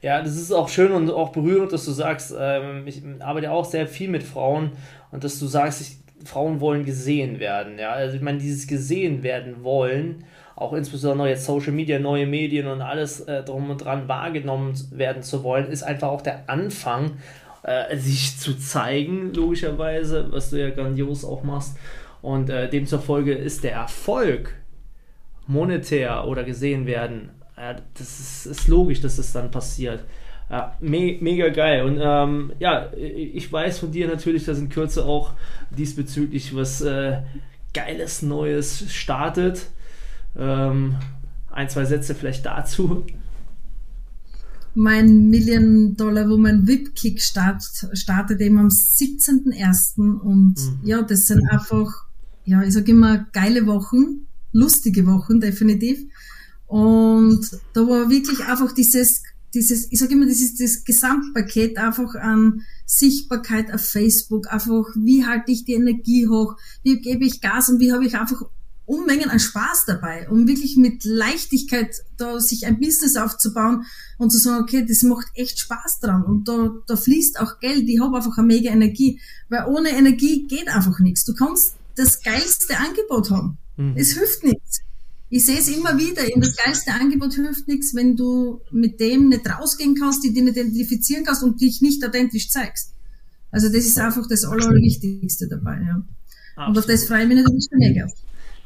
[0.02, 3.64] Ja, das ist auch schön und auch berührend, dass du sagst, ähm, ich arbeite auch
[3.64, 4.72] sehr viel mit Frauen
[5.12, 7.78] und dass du sagst, ich, Frauen wollen gesehen werden.
[7.78, 10.24] Ja, also ich meine, dieses gesehen werden wollen
[10.56, 15.22] auch insbesondere jetzt Social Media, neue Medien und alles äh, drum und dran wahrgenommen werden
[15.22, 17.18] zu wollen, ist einfach auch der Anfang,
[17.62, 21.76] äh, sich zu zeigen, logischerweise, was du ja grandios auch machst.
[22.22, 24.54] Und äh, demzufolge ist der Erfolg
[25.46, 30.04] monetär oder gesehen werden, äh, das ist, ist, logisch, dass das dann passiert.
[30.50, 31.84] Ja, me mega geil.
[31.84, 35.32] Und ähm, ja, ich weiß von dir natürlich, dass in Kürze auch
[35.70, 37.18] diesbezüglich was äh,
[37.72, 39.66] Geiles Neues startet.
[40.36, 40.96] Ähm,
[41.50, 43.04] ein, zwei Sätze vielleicht dazu.
[44.74, 50.18] Mein Million Dollar Woman VIP Kick start, startet eben am 17.01.
[50.18, 50.78] Und mhm.
[50.82, 52.06] ja, das sind einfach,
[52.44, 56.00] ja, ich sage immer geile Wochen, lustige Wochen, definitiv.
[56.66, 59.22] Und da war wirklich einfach dieses,
[59.54, 65.52] dieses, ich sage immer, dieses, dieses Gesamtpaket einfach an Sichtbarkeit auf Facebook, einfach, wie halte
[65.52, 68.42] ich die Energie hoch, wie gebe ich Gas und wie habe ich einfach
[68.86, 73.86] Unmengen an Spaß dabei, um wirklich mit Leichtigkeit da sich ein Business aufzubauen
[74.18, 77.88] und zu sagen, okay, das macht echt Spaß dran und da, da fließt auch Geld,
[77.88, 81.24] ich habe einfach eine mega Energie, weil ohne Energie geht einfach nichts.
[81.24, 83.56] Du kannst das geilste Angebot haben.
[83.76, 83.94] Mhm.
[83.96, 84.80] Es hilft nichts.
[85.30, 89.30] Ich sehe es immer wieder, in das geilste Angebot hilft nichts, wenn du mit dem
[89.30, 92.92] nicht rausgehen kannst, dich nicht identifizieren kannst und dich nicht authentisch zeigst.
[93.50, 96.04] Also das ist einfach das Allerwichtigste dabei, ja.
[96.56, 96.68] Absolut.
[96.68, 98.06] Und auf das freue ich mich natürlich mega.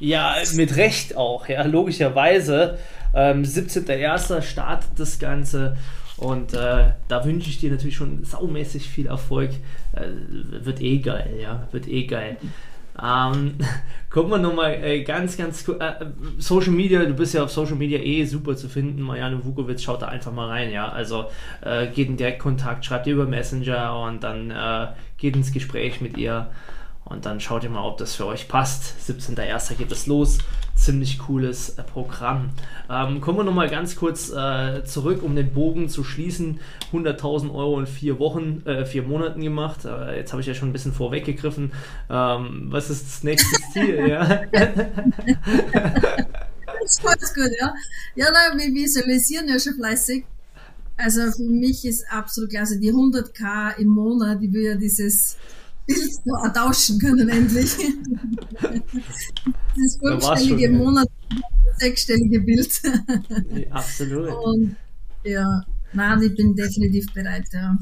[0.01, 2.79] Ja, mit Recht auch, ja, logischerweise.
[3.15, 4.43] Ähm, 17.01.
[4.43, 5.77] startet das Ganze
[6.19, 9.51] und äh, da wünsche ich dir natürlich schon saumäßig viel Erfolg.
[9.93, 10.07] Äh,
[10.65, 12.37] wird eh geil, ja, wird eh geil.
[13.01, 13.55] Ähm,
[14.11, 15.79] gucken wir nochmal äh, ganz, ganz cool.
[15.81, 16.07] Äh,
[16.39, 19.03] Social Media, du bist ja auf Social Media eh super zu finden.
[19.03, 20.89] Marianne Vukovic, schaut da einfach mal rein, ja.
[20.89, 21.27] Also
[21.61, 26.17] äh, geht in Direktkontakt, schreibt ihr über Messenger und dann äh, geht ins Gespräch mit
[26.17, 26.49] ihr.
[27.09, 28.95] Und dann schaut ihr mal, ob das für euch passt.
[29.09, 29.75] 17.01.
[29.75, 30.39] geht es los.
[30.75, 32.51] Ziemlich cooles äh, Programm.
[32.91, 36.61] Ähm, kommen wir nochmal ganz kurz äh, zurück, um den Bogen zu schließen.
[36.93, 39.87] 100.000 Euro in vier Wochen, äh, vier Monaten gemacht.
[39.87, 41.73] Äh, jetzt habe ich ja schon ein bisschen vorweggegriffen.
[42.11, 44.09] Ähm, was ist das nächste Ziel?
[44.09, 44.43] ja?
[44.53, 44.77] das
[46.85, 47.75] ist ganz gut, ja.
[48.15, 50.25] Ja, na, wir visualisieren ja schon fleißig.
[50.99, 52.79] Also für mich ist absolut klasse.
[52.79, 55.39] Die 100k im Monat, die will ja dieses
[55.89, 57.77] Bild so tauschen können endlich.
[59.77, 61.09] das fünfstellige Monat,
[61.79, 62.71] sechsstellige Bild.
[63.71, 64.31] absolut.
[64.45, 64.77] Und
[65.25, 67.77] ja, nein, ich bin definitiv bereit, ja.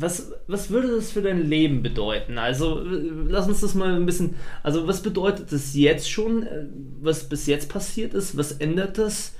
[0.00, 2.38] Was, was würde das für dein Leben bedeuten?
[2.38, 4.36] Also, lass uns das mal ein bisschen.
[4.62, 6.66] Also, was bedeutet das jetzt schon, äh,
[7.00, 8.36] was bis jetzt passiert ist?
[8.36, 9.34] Was ändert das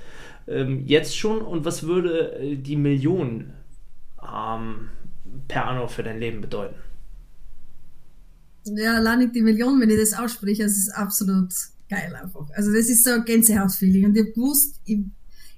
[0.47, 1.41] ähm, jetzt schon?
[1.41, 3.53] Und was würde äh, die Million
[4.21, 4.89] ähm,
[5.47, 6.75] per Anno für dein Leben bedeuten?
[8.75, 11.53] Ja, allein die Million, wenn ich das ausspreche, das ist absolut
[11.89, 12.47] geil einfach.
[12.55, 14.05] Also, das ist so ein Gänsehautfeeling.
[14.05, 14.99] Und ich habe gewusst, ich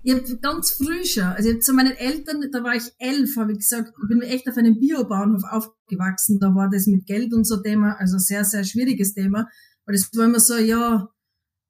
[0.04, 3.38] ich habe ganz früh schon, also ich hab zu meinen Eltern, da war ich elf,
[3.38, 7.34] habe ich gesagt, ich bin echt auf einem Biobauernhof aufgewachsen, da war das mit Geld
[7.34, 9.48] und so Thema, also sehr, sehr schwieriges Thema,
[9.86, 11.08] weil das war immer so, ja,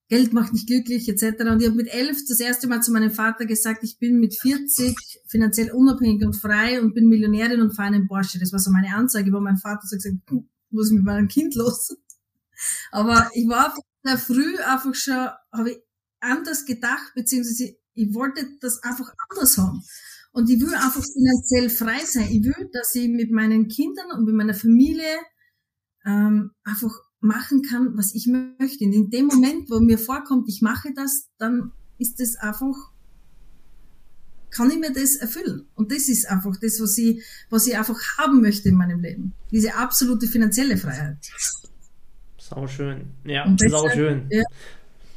[0.08, 1.42] Geld macht nicht glücklich, etc.
[1.50, 4.38] Und ich habe mit elf das erste Mal zu meinem Vater gesagt, ich bin mit
[4.38, 8.38] 40 finanziell unabhängig und frei und bin Millionärin und fahre einen Porsche.
[8.38, 11.28] Das war so meine Anzeige, wo mein Vater so gesagt, hm, was ist mit meinem
[11.28, 11.96] Kind los?
[12.92, 15.78] Aber ich war sehr früh einfach schon, habe ich
[16.20, 19.84] anders gedacht, beziehungsweise ich wollte das einfach anders haben.
[20.32, 22.30] Und ich will einfach finanziell frei sein.
[22.32, 25.18] Ich will, dass ich mit meinen Kindern und mit meiner Familie
[26.06, 28.86] ähm, einfach machen kann, was ich möchte.
[28.86, 32.76] Und in dem Moment, wo mir vorkommt, ich mache das, dann ist das einfach,
[34.52, 35.66] kann ich mir das erfüllen.
[35.76, 39.34] Und das ist einfach das, was ich, was ich einfach haben möchte in meinem Leben.
[39.52, 41.18] Diese absolute finanzielle Freiheit.
[42.38, 43.06] Sau schön.
[43.24, 44.24] Ja, sau schön.
[44.30, 44.44] Ja.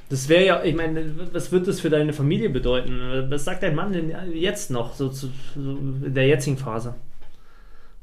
[0.09, 3.27] Das wäre ja, ich meine, was wird das für deine Familie bedeuten?
[3.31, 6.95] Was sagt dein Mann denn jetzt noch, so, zu, so in der jetzigen Phase?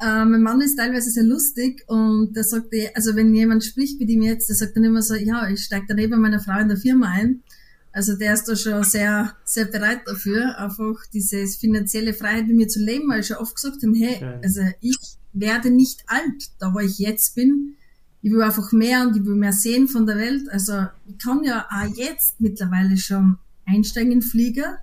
[0.02, 4.10] Äh, mein Mann ist teilweise sehr lustig und der sagt, also wenn jemand spricht mit
[4.10, 6.70] ihm jetzt, der sagt dann immer so, ja, ich steige dann neben meiner Frau in
[6.70, 7.44] der Firma ein.
[7.94, 12.68] Also der ist da schon sehr, sehr bereit dafür, einfach diese finanzielle Freiheit mit mir
[12.68, 14.40] zu leben, weil ich schon oft gesagt habe, hey, Schön.
[14.44, 14.98] also ich
[15.34, 17.76] werde nicht alt, da wo ich jetzt bin
[18.22, 20.48] ich will einfach mehr und ich will mehr sehen von der Welt.
[20.52, 24.78] Also ich kann ja auch jetzt mittlerweile schon einsteigen in Flieger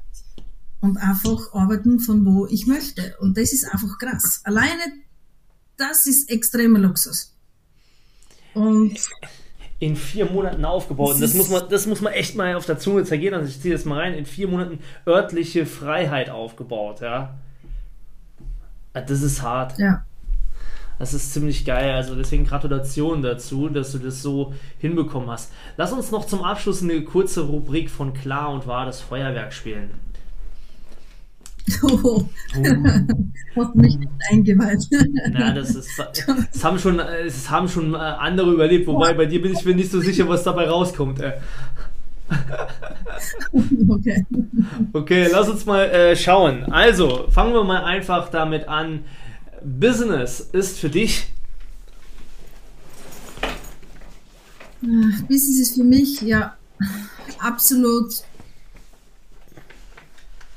[0.80, 3.16] und einfach arbeiten von wo ich möchte.
[3.20, 4.40] Und das ist einfach krass.
[4.44, 4.82] Alleine
[5.76, 7.32] das ist extremer Luxus.
[8.54, 8.98] Und
[9.80, 11.14] in vier Monaten aufgebaut.
[11.14, 13.34] Und das muss man, das muss man echt mal auf der Zunge zergehen.
[13.34, 14.14] Also ich ziehe das mal rein.
[14.14, 17.34] In vier Monaten örtliche Freiheit aufgebaut, ja.
[18.92, 19.78] Das ist hart.
[19.78, 20.04] Ja.
[20.98, 21.92] Das ist ziemlich geil.
[21.92, 25.52] Also deswegen Gratulation dazu, dass du das so hinbekommen hast.
[25.76, 29.90] Lass uns noch zum Abschluss eine kurze Rubrik von Klar und Wahr das Feuerwerk spielen.
[31.82, 32.24] Oh.
[33.56, 34.88] Hast mich nicht eingeweiht.
[35.30, 35.90] Na, das ist.
[36.52, 39.74] Es haben schon, es haben schon äh, andere überlebt, wobei bei dir bin ich mir
[39.74, 41.20] nicht so sicher, was dabei rauskommt.
[41.20, 41.32] Äh.
[43.88, 44.24] Okay.
[44.92, 46.64] Okay, lass uns mal äh, schauen.
[46.64, 49.04] Also, fangen wir mal einfach damit an.
[49.62, 51.32] Business ist für dich?
[54.80, 56.56] Business ist für mich ja
[57.38, 58.22] absolut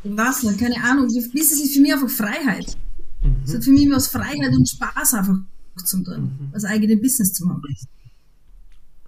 [0.04, 1.08] was, keine Ahnung.
[1.08, 2.78] Business ist für mich einfach Freiheit.
[3.22, 3.36] Mhm.
[3.46, 5.38] Es hat für mich was Freiheit und Spaß einfach
[5.86, 6.66] zum tun, mhm.
[6.66, 7.62] eigene Business zu machen.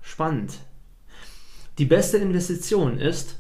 [0.02, 0.54] Spannend.
[1.78, 3.36] Die beste Investition ist?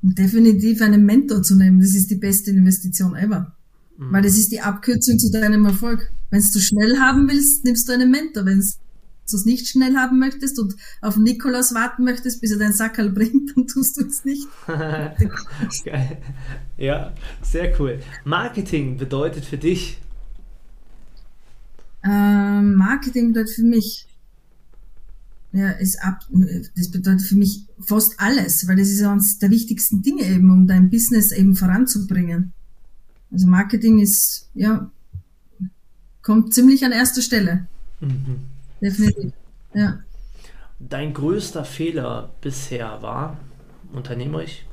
[0.00, 1.80] Definitiv einen Mentor zu nehmen.
[1.80, 3.56] Das ist die beste Investition ever.
[3.96, 4.12] Mhm.
[4.12, 6.10] Weil das ist die Abkürzung zu deinem Erfolg.
[6.30, 8.46] Wenn du schnell haben willst, nimmst du einen Mentor.
[8.46, 8.60] Wenn
[9.32, 13.10] du es nicht schnell haben möchtest und auf Nikolaus warten möchtest, bis er deinen Sackerl
[13.12, 14.46] bringt, dann tust du es nicht.
[15.84, 16.18] Geil.
[16.76, 17.12] Ja,
[17.42, 18.00] sehr cool.
[18.24, 19.98] Marketing bedeutet für dich?
[22.04, 24.06] Ähm, Marketing bedeutet für mich,
[25.52, 26.20] ja, ist ab,
[26.76, 30.66] das bedeutet für mich fast alles, weil das ist eines der wichtigsten Dinge eben, um
[30.66, 32.52] dein Business eben voranzubringen.
[33.30, 34.90] Also Marketing ist, ja,
[36.22, 37.66] kommt ziemlich an erster Stelle.
[38.00, 38.40] Mhm.
[38.80, 39.32] Definitiv.
[39.74, 39.98] Ja.
[40.78, 43.36] Dein größter Fehler bisher war
[43.92, 44.64] unternehmerisch?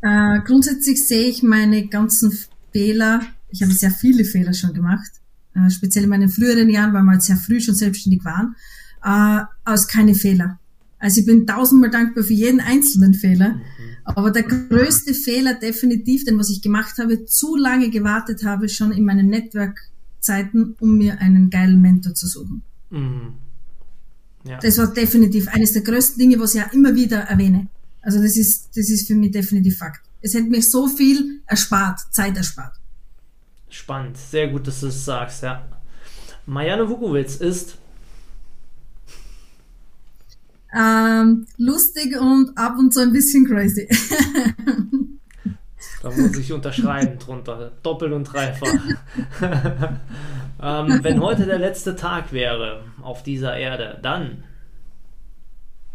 [0.00, 2.36] Äh, grundsätzlich sehe ich meine ganzen
[2.72, 5.10] Fehler, ich habe sehr viele Fehler schon gemacht,
[5.54, 8.54] äh, speziell in meinen früheren Jahren, weil wir halt sehr früh schon selbstständig waren,
[9.02, 10.58] äh, als keine Fehler.
[11.00, 13.50] Also ich bin tausendmal dankbar für jeden einzelnen Fehler.
[13.50, 13.62] Mhm.
[14.04, 18.92] Aber der größte Fehler definitiv, den was ich gemacht habe, zu lange gewartet habe, schon
[18.92, 19.78] in meinem Network
[20.20, 22.62] Zeiten, um mir einen geilen Mentor zu suchen.
[22.90, 23.34] Mhm.
[24.44, 24.58] Ja.
[24.58, 27.66] Das war definitiv eines der größten Dinge, was ich ja immer wieder erwähne.
[28.00, 30.00] Also das ist, das ist für mich definitiv Fakt.
[30.20, 32.74] Es hätte mir so viel erspart, Zeit erspart.
[33.68, 35.66] Spannend, sehr gut, dass du es sagst, ja.
[36.46, 37.76] Marianne Wukowitz ist
[40.74, 43.88] ähm, lustig und ab und zu ein bisschen crazy.
[46.02, 47.72] da muss ich unterschreiben drunter.
[47.82, 48.68] Doppelt und dreifach.
[50.60, 54.44] ähm, wenn heute der letzte Tag wäre auf dieser Erde, dann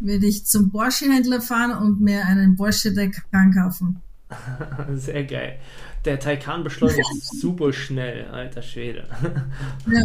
[0.00, 4.02] würde ich zum Porsche-Händler fahren und mir einen Porsche Taycan kaufen.
[4.94, 5.58] Sehr geil.
[6.04, 9.08] Der Taycan beschleunigt super schnell, alter Schwede.
[9.86, 10.02] Ja.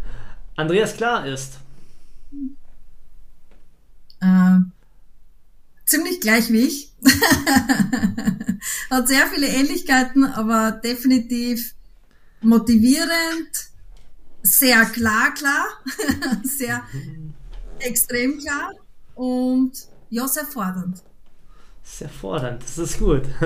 [0.56, 1.58] Andreas Klar ist.
[4.20, 4.58] Äh,
[5.84, 6.92] ziemlich gleich wie ich.
[8.88, 11.74] Hat sehr viele Ähnlichkeiten, aber definitiv
[12.40, 13.70] motivierend,
[14.44, 15.64] sehr klar, klar,
[16.44, 16.82] sehr
[17.80, 18.70] extrem klar
[19.14, 19.72] und
[20.10, 21.02] ja, sehr fordernd.
[21.82, 23.22] Sehr fordernd, das ist gut.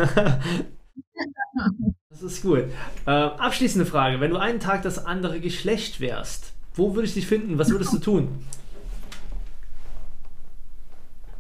[2.11, 2.65] das ist gut.
[3.07, 7.29] Äh, abschließende Frage: Wenn du einen Tag das andere Geschlecht wärst, wo würdest du dich
[7.29, 7.59] finden?
[7.59, 8.45] Was würdest du tun?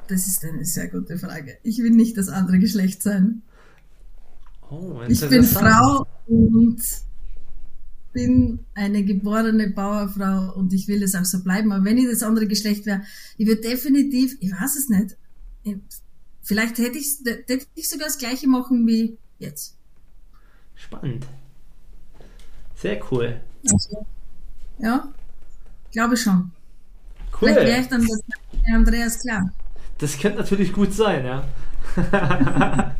[0.07, 1.59] Das ist eine sehr gute Frage.
[1.63, 3.43] Ich will nicht das andere Geschlecht sein.
[4.71, 6.83] Oh, ich bin Frau und
[8.13, 11.73] bin eine geborene Bauerfrau und ich will es auch so bleiben.
[11.73, 13.03] Aber wenn ich das andere Geschlecht wäre,
[13.37, 15.17] ich würde definitiv, ich weiß es nicht,
[16.43, 19.77] vielleicht hätte ich, hätte ich sogar das gleiche machen wie jetzt.
[20.75, 21.27] Spannend.
[22.77, 23.41] Sehr cool.
[23.71, 24.07] Also,
[24.79, 25.13] ja,
[25.91, 26.53] glaube schon.
[27.41, 27.49] Cool.
[27.49, 28.21] Vielleicht wäre ich dann das
[28.73, 29.53] Andreas klar.
[29.99, 31.45] Das könnte natürlich gut sein, ja.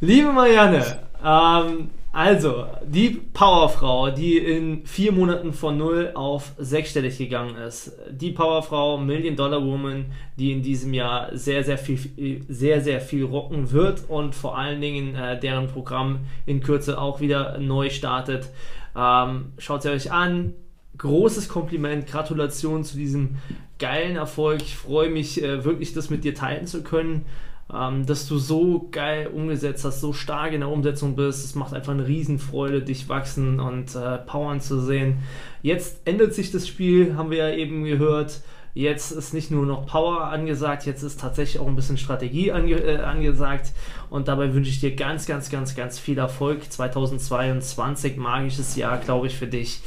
[0.00, 7.56] Liebe Marianne, ähm, also, die Powerfrau, die in vier Monaten von null auf sechsstellig gegangen
[7.56, 7.90] ist.
[8.08, 13.24] Die Powerfrau, Million Dollar Woman, die in diesem Jahr sehr, sehr viel, sehr, sehr viel
[13.24, 18.48] rocken wird und vor allen Dingen äh, deren Programm in Kürze auch wieder neu startet.
[18.96, 20.54] Ähm, schaut sie euch an.
[20.96, 23.38] Großes Kompliment, Gratulation zu diesem
[23.80, 24.62] geilen Erfolg.
[24.62, 27.24] Ich freue mich äh, wirklich, das mit dir teilen zu können
[27.72, 31.44] ähm, dass du so geil umgesetzt hast, so stark in der Umsetzung bist.
[31.44, 35.18] Es macht einfach eine Riesenfreude, dich wachsen und äh, powern zu sehen.
[35.62, 38.42] Jetzt ändert sich das Spiel, haben wir ja eben gehört.
[38.74, 42.74] Jetzt ist nicht nur noch Power angesagt, jetzt ist tatsächlich auch ein bisschen Strategie ange
[42.74, 43.72] äh, angesagt.
[44.10, 46.70] Und dabei wünsche ich dir ganz, ganz, ganz, ganz viel Erfolg.
[46.70, 49.80] 2022, magisches Jahr, glaube ich, für dich.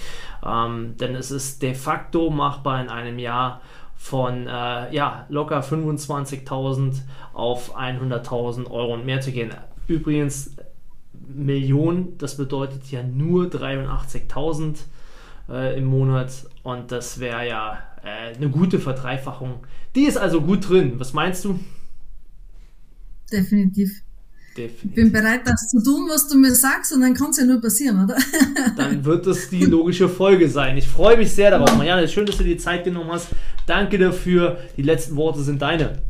[0.46, 3.62] Ähm, denn es ist de facto machbar in einem Jahr
[3.98, 7.02] von äh, ja, locker 25.000
[7.34, 9.52] auf 100.000 Euro und mehr zu gehen.
[9.88, 10.56] Übrigens,
[11.28, 14.78] Millionen, das bedeutet ja nur 83.000
[15.50, 19.66] äh, im Monat und das wäre ja äh, eine gute Verdreifachung.
[19.96, 21.00] Die ist also gut drin.
[21.00, 21.60] Was meinst du?
[23.32, 24.04] Definitiv.
[24.58, 24.90] Definitiv.
[24.90, 27.46] Ich bin bereit, das zu tun, was du mir sagst, und dann kann es ja
[27.46, 28.18] nur passieren, oder?
[28.76, 30.78] dann wird das die logische Folge sein.
[30.78, 31.78] Ich freue mich sehr darauf.
[31.78, 33.28] Marianne, schön, dass du dir Zeit genommen hast.
[33.68, 34.58] Danke dafür.
[34.76, 36.02] Die letzten Worte sind deine.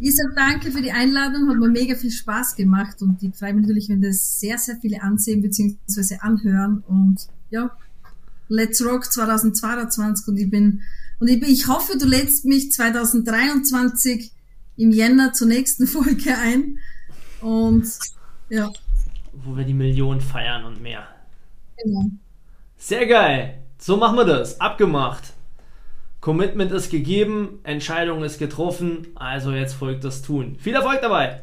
[0.00, 3.54] Ich sage danke für die Einladung, hat mir mega viel Spaß gemacht und ich freue
[3.54, 6.16] mich natürlich, wenn das sehr, sehr viele ansehen bzw.
[6.20, 7.70] anhören und ja,
[8.48, 10.82] Let's Rock 2022 und ich bin
[11.20, 14.33] und ich, bin, ich hoffe, du lädst mich 2023
[14.76, 16.78] im Jänner zur nächsten Folge ein.
[17.40, 17.86] Und
[18.48, 18.70] ja.
[19.32, 21.06] Wo wir die Millionen feiern und mehr.
[21.82, 22.06] Genau.
[22.76, 23.58] Sehr geil.
[23.78, 24.60] So machen wir das.
[24.60, 25.34] Abgemacht.
[26.20, 30.56] Commitment ist gegeben, Entscheidung ist getroffen, also jetzt folgt das Tun.
[30.58, 31.42] Viel Erfolg dabei!